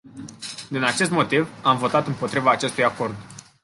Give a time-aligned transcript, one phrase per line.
[0.69, 3.15] Din acest motiv, am votat împotriva acestui acord.